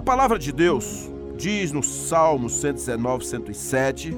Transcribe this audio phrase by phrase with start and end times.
[0.00, 4.16] A palavra de Deus diz no Salmo 119, 107: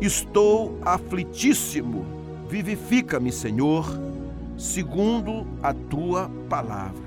[0.00, 2.04] Estou aflitíssimo,
[2.48, 3.86] vivifica-me, Senhor,
[4.58, 7.04] segundo a tua palavra.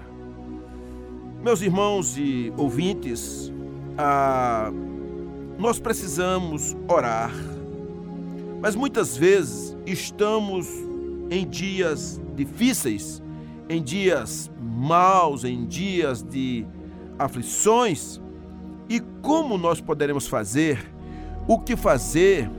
[1.43, 3.51] Meus irmãos e ouvintes,
[3.97, 4.71] ah,
[5.59, 7.33] nós precisamos orar,
[8.61, 10.65] mas muitas vezes estamos
[11.29, 13.21] em dias difíceis,
[13.67, 16.65] em dias maus, em dias de
[17.17, 18.21] aflições.
[18.89, 20.93] E como nós poderemos fazer?
[21.47, 22.49] O que fazer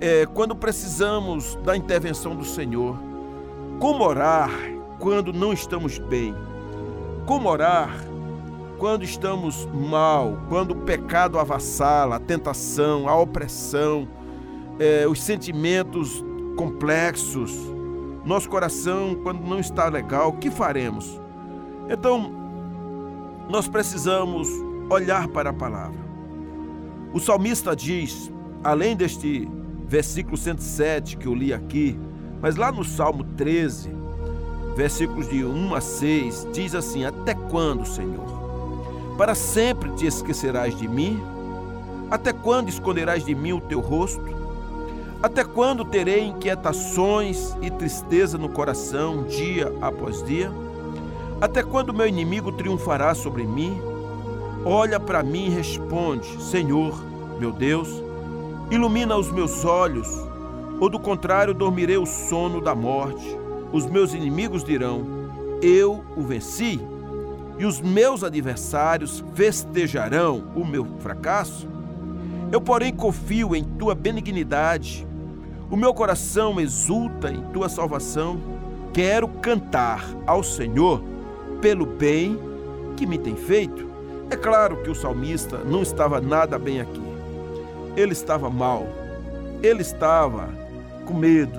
[0.00, 2.98] é, quando precisamos da intervenção do Senhor?
[3.78, 4.50] Como orar
[4.98, 6.34] quando não estamos bem?
[7.26, 7.90] Como orar
[8.78, 14.08] quando estamos mal, quando o pecado avassala, a tentação, a opressão,
[14.78, 16.24] é, os sentimentos
[16.56, 17.52] complexos,
[18.24, 21.20] nosso coração quando não está legal, o que faremos?
[21.88, 22.37] Então,
[23.48, 24.48] nós precisamos
[24.90, 25.98] olhar para a palavra.
[27.12, 28.30] O salmista diz,
[28.62, 29.48] além deste
[29.86, 31.98] versículo 107 que eu li aqui,
[32.40, 33.90] mas lá no Salmo 13,
[34.76, 38.26] versículos de 1 a 6, diz assim: Até quando, Senhor?
[39.16, 41.20] Para sempre te esquecerás de mim?
[42.10, 44.22] Até quando esconderás de mim o teu rosto?
[45.22, 50.52] Até quando terei inquietações e tristeza no coração dia após dia?
[51.40, 53.80] Até quando meu inimigo triunfará sobre mim?
[54.64, 57.00] Olha para mim e responde: Senhor,
[57.38, 57.88] meu Deus,
[58.72, 60.08] ilumina os meus olhos,
[60.80, 63.38] ou do contrário dormirei o sono da morte.
[63.72, 65.06] Os meus inimigos dirão:
[65.62, 66.80] Eu o venci,
[67.56, 71.68] e os meus adversários festejarão o meu fracasso.
[72.50, 75.06] Eu, porém, confio em tua benignidade.
[75.70, 78.40] O meu coração exulta em tua salvação.
[78.92, 81.00] Quero cantar ao Senhor
[81.60, 82.38] pelo bem
[82.96, 83.88] que me tem feito.
[84.30, 87.02] É claro que o salmista não estava nada bem aqui.
[87.96, 88.86] Ele estava mal,
[89.62, 90.48] ele estava
[91.06, 91.58] com medo,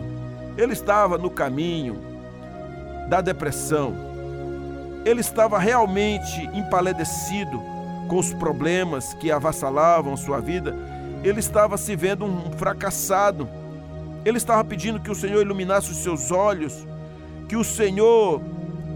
[0.58, 1.98] ele estava no caminho
[3.10, 3.94] da depressão,
[5.04, 7.60] ele estava realmente empalidecido
[8.08, 10.76] com os problemas que avassalavam sua vida,
[11.24, 13.50] ele estava se vendo um fracassado,
[14.24, 16.88] ele estava pedindo que o Senhor iluminasse os seus olhos,
[17.48, 18.42] que o Senhor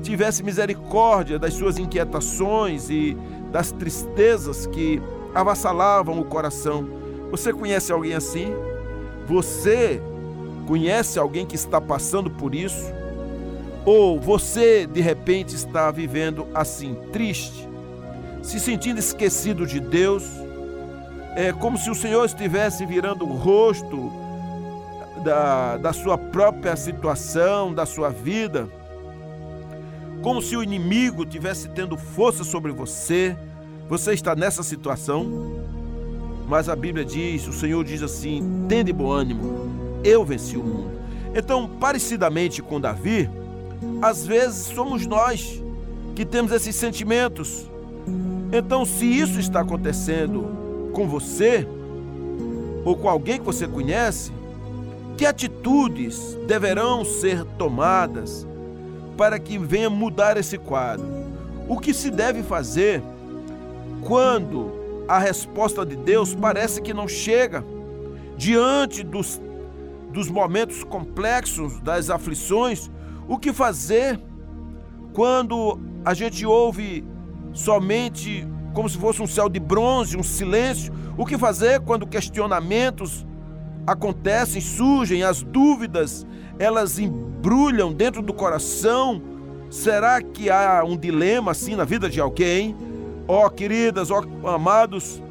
[0.03, 3.17] tivesse misericórdia das suas inquietações e
[3.51, 5.01] das tristezas que
[5.33, 6.87] avassalavam o coração.
[7.31, 8.53] Você conhece alguém assim?
[9.25, 10.01] Você
[10.67, 12.91] conhece alguém que está passando por isso?
[13.85, 17.67] Ou você de repente está vivendo assim, triste,
[18.41, 20.23] se sentindo esquecido de Deus?
[21.35, 24.11] É como se o Senhor estivesse virando o rosto
[25.23, 28.69] da, da sua própria situação, da sua vida
[30.23, 33.37] como se o inimigo tivesse tendo força sobre você.
[33.89, 35.61] Você está nessa situação?
[36.47, 40.91] Mas a Bíblia diz, o Senhor diz assim: tende bom ânimo, eu venci o mundo.
[41.35, 43.29] Então, parecidamente com Davi,
[44.01, 45.61] às vezes somos nós
[46.15, 47.69] que temos esses sentimentos.
[48.51, 51.67] Então, se isso está acontecendo com você,
[52.85, 54.31] ou com alguém que você conhece,
[55.17, 58.47] que atitudes deverão ser tomadas
[59.17, 61.05] para que venha mudar esse quadro.
[61.67, 63.01] O que se deve fazer
[64.01, 67.63] quando a resposta de Deus parece que não chega
[68.37, 69.41] diante dos,
[70.11, 72.89] dos momentos complexos, das aflições?
[73.27, 74.19] O que fazer
[75.13, 77.05] quando a gente ouve
[77.53, 80.93] somente como se fosse um céu de bronze, um silêncio?
[81.17, 83.25] O que fazer quando questionamentos
[83.85, 86.25] acontecem, surgem, as dúvidas
[86.59, 89.21] elas embrulham dentro do coração.
[89.69, 92.75] Será que há um dilema assim na vida de alguém?
[93.27, 95.21] Ó oh, queridas, ó oh, amados,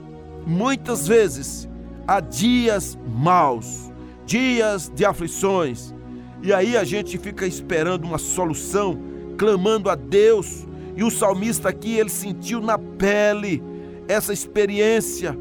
[0.47, 1.69] muitas vezes
[2.07, 3.93] há dias maus,
[4.27, 5.95] dias de aflições,
[6.43, 8.99] e aí a gente fica esperando uma solução,
[9.39, 10.67] clamando a Deus.
[10.97, 13.63] E o salmista aqui, ele sentiu na pele
[14.09, 15.39] essa experiência.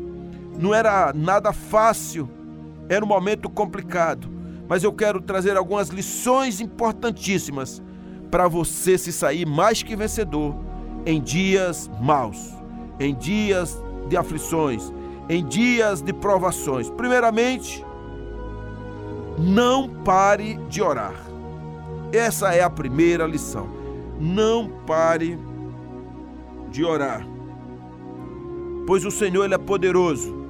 [0.59, 2.29] Não era nada fácil,
[2.93, 4.41] era um momento complicado
[4.71, 7.83] mas eu quero trazer algumas lições importantíssimas
[8.31, 10.55] para você se sair mais que vencedor
[11.05, 12.55] em dias maus,
[12.97, 13.77] em dias
[14.07, 14.93] de aflições,
[15.27, 16.89] em dias de provações.
[16.89, 17.85] Primeiramente,
[19.37, 21.15] não pare de orar.
[22.13, 23.67] Essa é a primeira lição.
[24.21, 25.37] Não pare
[26.69, 27.27] de orar.
[28.87, 30.40] Pois o Senhor ele é poderoso.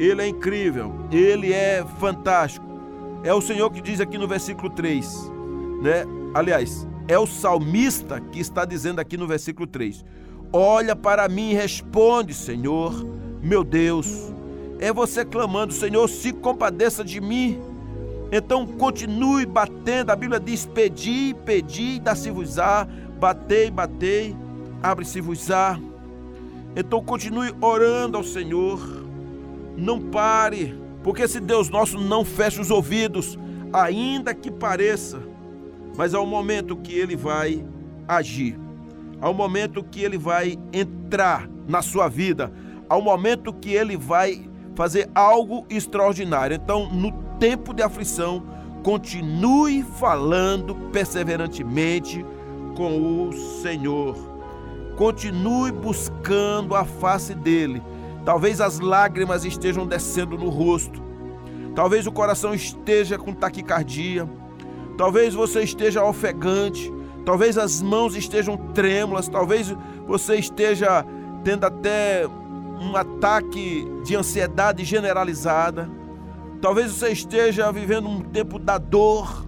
[0.00, 2.64] Ele é incrível, ele é fantástico.
[3.22, 5.30] É o Senhor que diz aqui no versículo 3,
[5.82, 6.06] né?
[6.32, 10.02] Aliás, é o salmista que está dizendo aqui no versículo 3:
[10.50, 12.94] Olha para mim e responde, Senhor,
[13.42, 14.32] meu Deus.
[14.78, 17.60] É você clamando, Senhor, se compadeça de mim.
[18.32, 20.12] Então continue batendo.
[20.12, 22.88] A Bíblia diz: pedi, pedi, dá-se-vos-á,
[23.20, 24.34] batei, batei,
[24.82, 25.78] abre-se-vos-á.
[26.74, 28.99] Então continue orando ao Senhor.
[29.76, 33.38] Não pare, porque se Deus nosso não fecha os ouvidos,
[33.72, 35.22] ainda que pareça,
[35.96, 37.64] mas ao momento que ele vai
[38.06, 38.58] agir,
[39.20, 42.52] ao momento que ele vai entrar na sua vida,
[42.88, 46.54] ao momento que ele vai fazer algo extraordinário.
[46.54, 48.42] Então, no tempo de aflição,
[48.82, 52.24] continue falando perseverantemente
[52.76, 53.32] com o
[53.62, 54.16] Senhor.
[54.96, 57.82] Continue buscando a face dele.
[58.24, 61.02] Talvez as lágrimas estejam descendo no rosto.
[61.74, 64.28] Talvez o coração esteja com taquicardia.
[64.96, 66.92] Talvez você esteja ofegante.
[67.24, 69.28] Talvez as mãos estejam trêmulas.
[69.28, 69.74] Talvez
[70.06, 71.04] você esteja
[71.42, 75.88] tendo até um ataque de ansiedade generalizada.
[76.60, 79.46] Talvez você esteja vivendo um tempo da dor,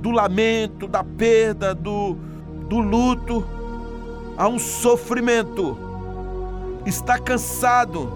[0.00, 2.16] do lamento, da perda, do,
[2.68, 3.44] do luto.
[4.36, 5.93] Há um sofrimento.
[6.86, 8.12] Está cansado,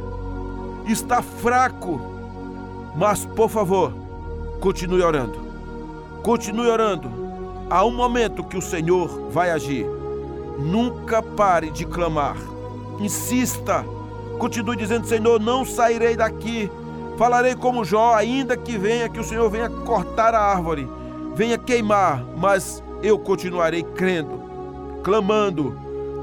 [0.87, 2.01] está fraco.
[2.97, 3.93] Mas, por favor,
[4.61, 5.39] continue orando.
[6.23, 7.11] Continue orando.
[7.71, 9.87] Há um momento que o Senhor vai agir.
[10.59, 12.37] Nunca pare de clamar.
[12.99, 13.85] Insista
[14.39, 16.71] Continue dizendo: Senhor, não sairei daqui.
[17.17, 20.89] Falarei como Jó, ainda que venha, que o Senhor venha cortar a árvore,
[21.35, 24.41] venha queimar, mas eu continuarei crendo,
[25.03, 25.77] clamando.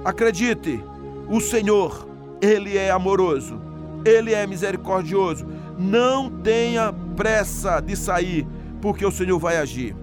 [0.06, 0.82] Acredite,
[1.28, 2.08] o Senhor,
[2.42, 3.62] Ele é amoroso,
[4.06, 5.46] Ele é misericordioso.
[5.78, 8.48] Não tenha pressa de sair,
[8.82, 9.96] porque o Senhor vai agir.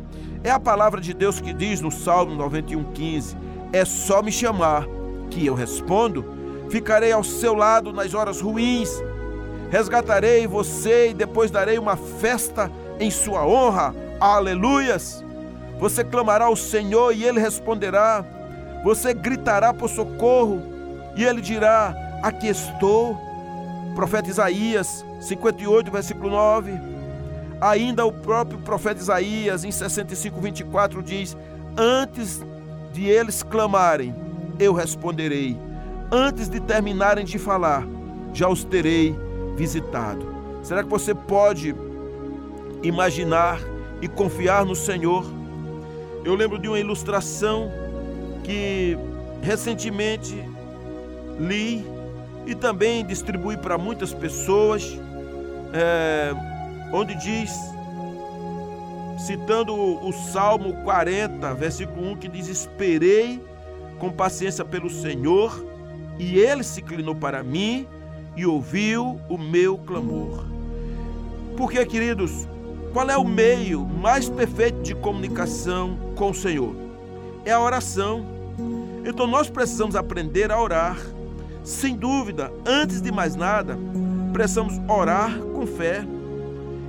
[0.44, 3.37] É a palavra de Deus que diz no Salmo 91,15:
[3.73, 4.87] É só me chamar
[5.31, 6.43] que eu respondo
[6.73, 8.88] Ficarei ao seu lado nas horas ruins.
[9.70, 13.94] Resgatarei você e depois darei uma festa em sua honra.
[14.19, 15.23] Aleluias!
[15.79, 18.25] Você clamará ao Senhor e ele responderá.
[18.82, 20.62] Você gritará por socorro
[21.14, 23.19] e ele dirá: Aqui estou.
[23.94, 26.72] Profeta Isaías 58, versículo 9.
[27.60, 31.36] Ainda o próprio profeta Isaías, em 65, 24, diz:
[31.76, 32.40] Antes
[32.92, 34.14] de eles clamarem,
[34.58, 35.56] eu responderei
[36.12, 37.86] antes de terminarem de falar,
[38.34, 39.16] já os terei
[39.56, 40.26] visitado.
[40.62, 41.74] Será que você pode
[42.82, 43.58] imaginar
[44.02, 45.24] e confiar no Senhor?
[46.22, 47.72] Eu lembro de uma ilustração
[48.44, 48.96] que
[49.40, 50.36] recentemente
[51.40, 51.84] li
[52.47, 54.99] e também distribuí para muitas pessoas,
[55.73, 56.33] é,
[56.93, 57.50] onde diz,
[59.19, 63.41] citando o Salmo 40, versículo 1, que diz: Esperei
[63.99, 65.65] com paciência pelo Senhor
[66.19, 67.87] e ele se inclinou para mim
[68.37, 70.44] e ouviu o meu clamor.
[71.56, 72.49] Porque, queridos,
[72.93, 76.75] qual é o meio mais perfeito de comunicação com o Senhor?
[77.44, 78.25] É a oração.
[79.05, 80.99] Então nós precisamos aprender a orar.
[81.64, 83.79] Sem dúvida, antes de mais nada,
[84.32, 86.05] precisamos orar com fé.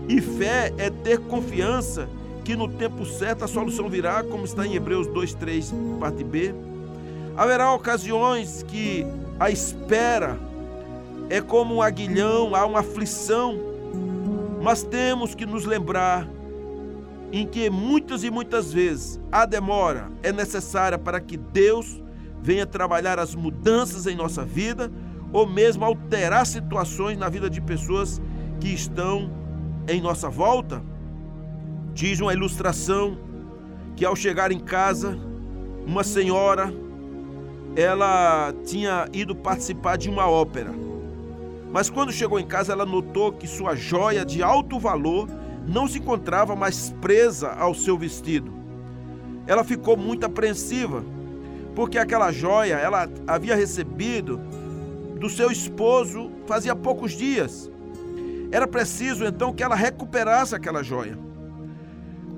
[0.09, 2.09] E fé é ter confiança
[2.43, 6.53] que no tempo certo a solução virá, como está em Hebreus 2:3, parte B.
[7.37, 9.05] Haverá ocasiões que
[9.39, 10.37] a espera
[11.29, 13.57] é como um aguilhão, há uma aflição,
[14.61, 16.27] mas temos que nos lembrar
[17.31, 22.02] em que muitas e muitas vezes a demora é necessária para que Deus
[22.43, 24.91] venha trabalhar as mudanças em nossa vida
[25.31, 28.21] ou mesmo alterar situações na vida de pessoas
[28.59, 29.31] que estão
[29.87, 30.83] em nossa volta.
[31.93, 33.17] Diz uma ilustração
[33.95, 35.17] que ao chegar em casa,
[35.87, 36.73] uma senhora
[37.77, 40.73] ela tinha ido participar de uma ópera.
[41.71, 45.29] Mas quando chegou em casa, ela notou que sua joia de alto valor
[45.65, 48.51] não se encontrava mais presa ao seu vestido.
[49.47, 51.03] Ela ficou muito apreensiva,
[51.75, 54.39] porque aquela joia ela havia recebido
[55.19, 57.71] do seu esposo fazia poucos dias.
[58.51, 61.17] Era preciso então que ela recuperasse aquela joia.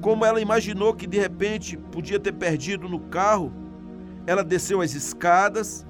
[0.01, 3.51] Como ela imaginou que de repente podia ter perdido no carro,
[4.27, 5.85] ela desceu as escadas,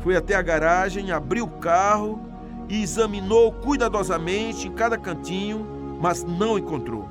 [0.00, 2.20] foi até a garagem, abriu o carro
[2.68, 5.66] e examinou cuidadosamente em cada cantinho,
[6.00, 7.08] mas não encontrou.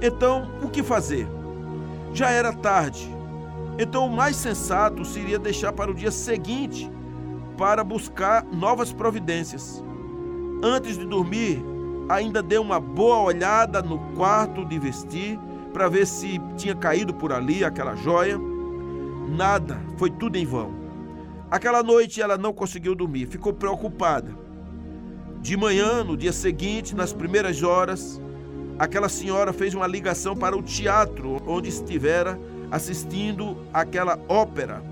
[0.00, 1.28] Então, o que fazer?
[2.12, 3.08] Já era tarde.
[3.78, 6.90] Então, o mais sensato seria deixar para o dia seguinte
[7.56, 9.82] para buscar novas providências.
[10.62, 11.62] Antes de dormir,
[12.08, 15.38] ainda deu uma boa olhada no quarto de vestir
[15.72, 18.38] para ver se tinha caído por ali aquela joia
[19.28, 20.72] Nada, foi tudo em vão.
[21.50, 24.36] Aquela noite ela não conseguiu dormir, ficou preocupada.
[25.40, 28.20] De manhã, no dia seguinte, nas primeiras horas,
[28.78, 32.38] aquela senhora fez uma ligação para o teatro onde estivera
[32.72, 34.82] assistindo aquela ópera.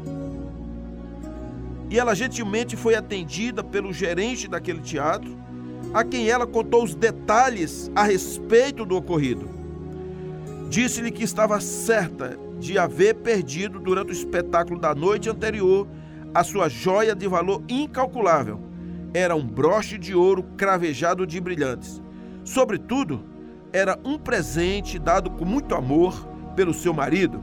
[1.88, 5.34] E ela gentilmente foi atendida pelo gerente daquele teatro,
[5.94, 9.48] a quem ela contou os detalhes a respeito do ocorrido.
[10.68, 15.88] Disse-lhe que estava certa de haver perdido durante o espetáculo da noite anterior
[16.34, 18.60] a sua joia de valor incalculável.
[19.14, 22.00] Era um broche de ouro cravejado de brilhantes.
[22.44, 23.24] Sobretudo,
[23.72, 27.42] era um presente dado com muito amor pelo seu marido.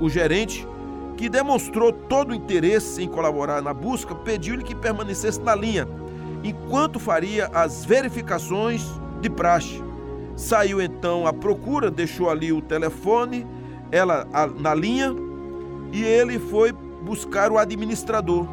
[0.00, 0.66] O gerente,
[1.16, 5.86] que demonstrou todo o interesse em colaborar na busca, pediu-lhe que permanecesse na linha,
[6.42, 8.82] enquanto faria as verificações
[9.20, 9.84] de praxe.
[10.34, 13.46] Saiu então à procura, deixou ali o telefone,
[13.92, 14.26] ela
[14.58, 15.14] na linha,
[15.92, 18.46] e ele foi buscar o administrador,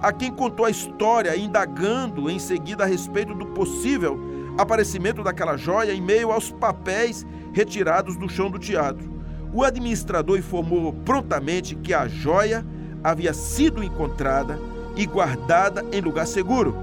[0.00, 4.16] a quem contou a história, indagando em seguida a respeito do possível
[4.56, 9.17] aparecimento daquela joia em meio aos papéis retirados do chão do teatro.
[9.52, 12.64] O administrador informou prontamente que a joia
[13.02, 14.58] havia sido encontrada
[14.96, 16.76] e guardada em lugar seguro.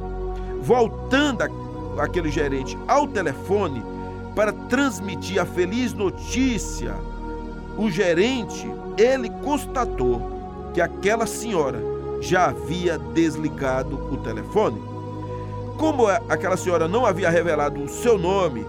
[0.61, 1.43] Voltando
[1.99, 3.83] aquele gerente ao telefone
[4.35, 6.95] para transmitir a feliz notícia,
[7.77, 8.67] o gerente,
[8.97, 11.81] ele constatou que aquela senhora
[12.21, 14.81] já havia desligado o telefone.
[15.77, 18.65] Como aquela senhora não havia revelado o seu nome,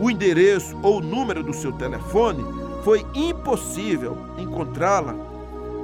[0.00, 2.44] o endereço ou o número do seu telefone,
[2.84, 5.14] foi impossível encontrá-la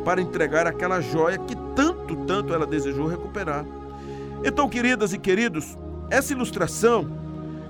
[0.05, 3.65] para entregar aquela joia que tanto, tanto ela desejou recuperar.
[4.45, 5.77] Então, queridas e queridos,
[6.11, 7.07] essa ilustração,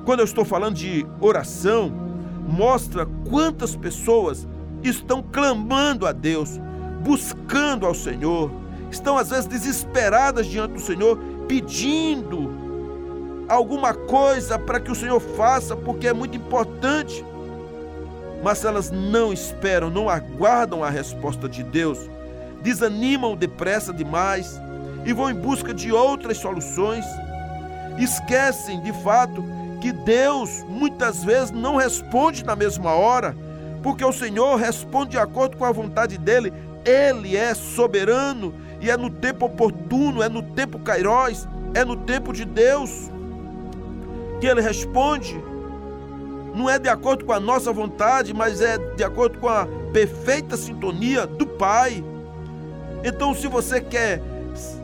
[0.04, 1.92] quando eu estou falando de oração,
[2.46, 4.46] mostra quantas pessoas
[4.82, 6.60] estão clamando a Deus
[7.02, 8.50] buscando ao Senhor,
[8.90, 12.50] estão às vezes desesperadas diante do Senhor, pedindo
[13.48, 17.24] alguma coisa para que o Senhor faça, porque é muito importante.
[18.44, 21.98] Mas elas não esperam, não aguardam a resposta de Deus,
[22.62, 24.60] desanimam depressa demais
[25.06, 27.06] e vão em busca de outras soluções.
[27.98, 29.42] Esquecem de fato
[29.80, 33.34] que Deus muitas vezes não responde na mesma hora,
[33.82, 36.52] porque o Senhor responde de acordo com a vontade dele,
[36.84, 42.30] ele é soberano e é no tempo oportuno, é no tempo kairós, é no tempo
[42.30, 43.10] de Deus
[44.38, 45.34] que ele responde.
[46.54, 50.56] Não é de acordo com a nossa vontade, mas é de acordo com a perfeita
[50.56, 52.02] sintonia do Pai.
[53.02, 54.22] Então, se você quer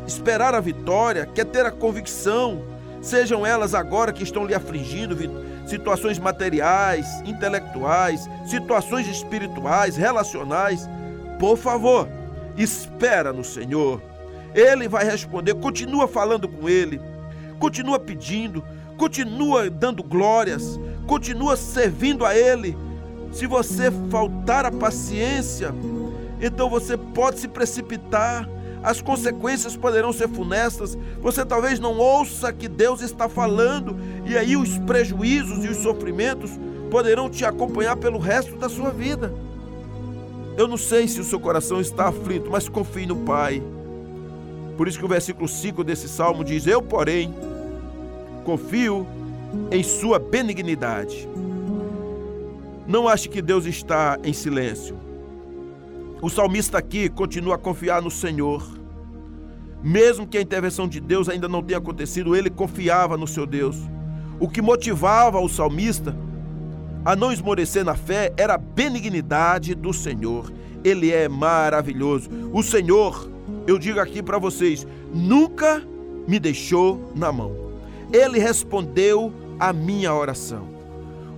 [0.06, 2.62] esperar a vitória, quer ter a convicção,
[3.00, 5.16] sejam elas agora que estão lhe afligindo,
[5.66, 10.88] situações materiais, intelectuais, situações espirituais, relacionais,
[11.38, 12.08] por favor,
[12.56, 14.02] espera no Senhor.
[14.52, 17.00] Ele vai responder, continua falando com ele,
[17.60, 18.64] continua pedindo,
[18.96, 20.78] continua dando glórias,
[21.10, 22.78] continua servindo a ele.
[23.32, 25.74] Se você faltar a paciência,
[26.40, 28.48] então você pode se precipitar,
[28.80, 30.96] as consequências poderão ser funestas.
[31.20, 36.52] Você talvez não ouça que Deus está falando, e aí os prejuízos e os sofrimentos
[36.92, 39.34] poderão te acompanhar pelo resto da sua vida.
[40.56, 43.60] Eu não sei se o seu coração está aflito, mas confie no Pai.
[44.76, 47.34] Por isso que o versículo 5 desse salmo diz: Eu, porém,
[48.44, 49.04] confio
[49.70, 51.28] em Sua benignidade.
[52.86, 54.98] Não ache que Deus está em silêncio.
[56.20, 58.66] O salmista aqui continua a confiar no Senhor.
[59.82, 63.76] Mesmo que a intervenção de Deus ainda não tenha acontecido, ele confiava no seu Deus.
[64.38, 66.14] O que motivava o salmista
[67.04, 70.52] a não esmorecer na fé era a benignidade do Senhor.
[70.84, 72.28] Ele é maravilhoso.
[72.52, 73.30] O Senhor,
[73.66, 75.82] eu digo aqui para vocês, nunca
[76.26, 77.69] me deixou na mão.
[78.12, 80.68] Ele respondeu a minha oração.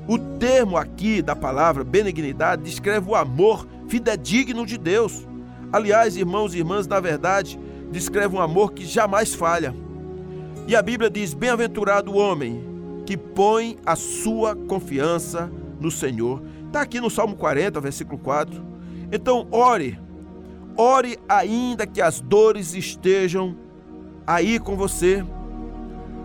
[0.08, 5.26] O termo aqui da palavra benignidade descreve o amor fidedigno de Deus.
[5.72, 7.58] Aliás, irmãos e irmãs, na verdade,
[7.90, 9.74] descreve um amor que jamais falha.
[10.66, 12.64] E a Bíblia diz: Bem-aventurado o homem
[13.06, 15.50] que põe a sua confiança
[15.80, 16.42] no Senhor.
[16.66, 18.64] Está aqui no Salmo 40, versículo 4.
[19.10, 19.98] Então, ore,
[20.76, 23.56] ore ainda que as dores estejam
[24.26, 25.24] aí com você,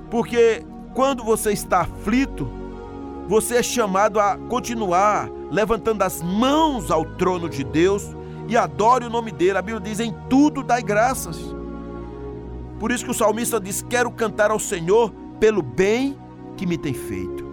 [0.09, 2.47] porque quando você está aflito,
[3.27, 8.15] você é chamado a continuar levantando as mãos ao trono de Deus
[8.47, 9.57] e adore o nome dele.
[9.57, 11.37] A Bíblia diz: em tudo dai graças.
[12.79, 16.17] Por isso que o salmista diz: Quero cantar ao Senhor pelo bem
[16.55, 17.45] que me tem feito.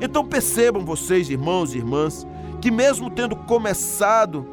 [0.00, 2.26] Então percebam vocês, irmãos e irmãs,
[2.60, 4.46] que mesmo tendo começado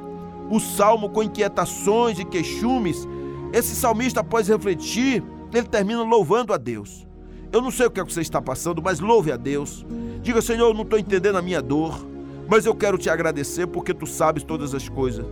[0.49, 3.07] o salmo com inquietações e queixumes,
[3.51, 7.08] Esse salmista, após refletir, ele termina louvando a Deus.
[7.51, 9.85] Eu não sei o que, é que você está passando, mas louve a Deus.
[10.21, 12.05] Diga, Senhor, eu não estou entendendo a minha dor,
[12.47, 15.25] mas eu quero te agradecer porque tu sabes todas as coisas.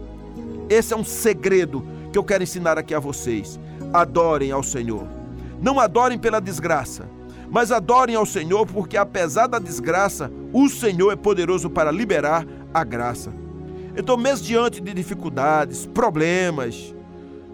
[0.70, 3.60] Esse é um segredo que eu quero ensinar aqui a vocês.
[3.94, 5.08] Adorem ao Senhor.
[5.62, 7.08] Não adorem pela desgraça,
[7.50, 12.84] mas adorem ao Senhor porque, apesar da desgraça, o Senhor é poderoso para liberar a
[12.84, 13.32] graça.
[13.96, 16.94] Então, mesmo diante de dificuldades, problemas,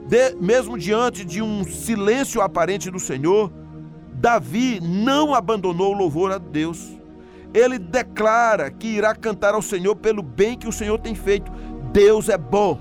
[0.08, 3.52] de, mesmo diante de um silêncio aparente do Senhor,
[4.24, 6.98] Davi não abandonou o louvor a Deus.
[7.54, 11.52] Ele declara que irá cantar ao Senhor pelo bem que o Senhor tem feito.
[11.92, 12.80] Deus é bom.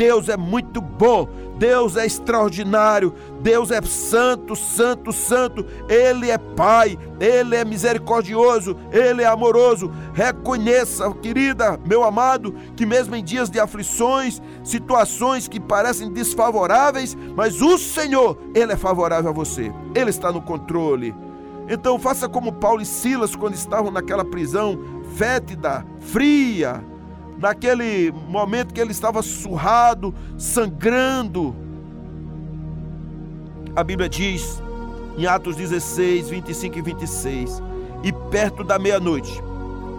[0.00, 1.28] Deus é muito bom,
[1.58, 9.20] Deus é extraordinário, Deus é santo, santo, santo, Ele é Pai, Ele é misericordioso, Ele
[9.20, 9.92] é amoroso.
[10.14, 17.60] Reconheça, querida, meu amado, que mesmo em dias de aflições, situações que parecem desfavoráveis, mas
[17.60, 21.14] o Senhor, Ele é favorável a você, Ele está no controle.
[21.68, 24.80] Então faça como Paulo e Silas quando estavam naquela prisão
[25.14, 26.82] fétida, fria,
[27.40, 31.56] naquele momento que ele estava surrado, sangrando.
[33.74, 34.62] A Bíblia diz
[35.16, 37.62] em Atos 16, 25 e 26:
[38.04, 39.42] E perto da meia-noite,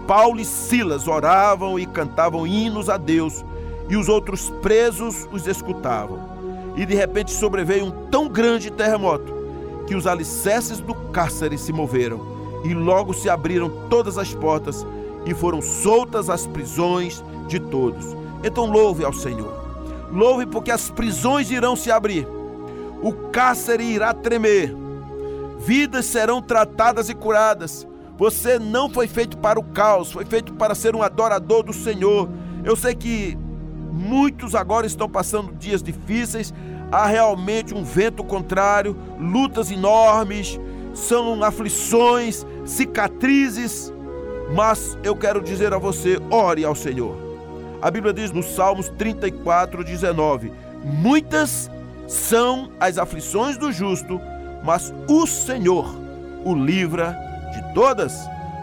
[0.07, 3.43] Paulo e Silas oravam e cantavam hinos a Deus,
[3.89, 6.29] e os outros presos os escutavam.
[6.77, 9.41] E de repente sobreveio um tão grande terremoto
[9.87, 12.21] que os alicerces do cárcere se moveram,
[12.63, 14.85] e logo se abriram todas as portas,
[15.25, 18.05] e foram soltas as prisões de todos.
[18.43, 19.61] Então louve ao Senhor.
[20.11, 22.27] Louve porque as prisões irão se abrir,
[23.01, 24.75] o cárcere irá tremer,
[25.57, 27.87] vidas serão tratadas e curadas.
[28.17, 32.29] Você não foi feito para o caos, foi feito para ser um adorador do Senhor.
[32.63, 33.37] Eu sei que
[33.91, 36.53] muitos agora estão passando dias difíceis,
[36.91, 40.59] há realmente um vento contrário, lutas enormes,
[40.93, 43.93] são aflições, cicatrizes,
[44.53, 47.15] mas eu quero dizer a você: ore ao Senhor.
[47.81, 50.51] A Bíblia diz no Salmos 34, 19:
[50.83, 51.69] Muitas
[52.07, 54.19] são as aflições do justo,
[54.63, 56.01] mas o Senhor
[56.43, 57.17] o livra
[57.53, 58.13] de todas.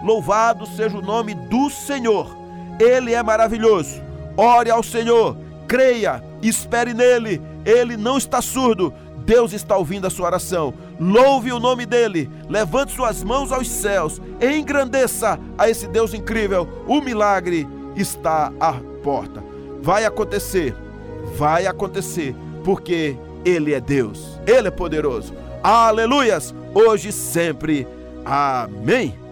[0.03, 2.37] Louvado seja o nome do Senhor,
[2.79, 4.01] Ele é maravilhoso.
[4.37, 8.93] Ore ao Senhor, creia, espere nele, Ele não está surdo.
[9.25, 10.73] Deus está ouvindo a sua oração.
[11.01, 16.69] Louve o nome dele, levante suas mãos aos céus, engrandeça a esse Deus incrível.
[16.87, 19.43] O milagre está a porta.
[19.81, 20.75] Vai acontecer,
[21.37, 22.35] vai acontecer,
[22.65, 25.33] porque Ele é Deus, Ele é poderoso.
[25.63, 26.55] Aleluias!
[26.75, 27.87] Hoje e sempre.
[28.25, 29.28] Amém.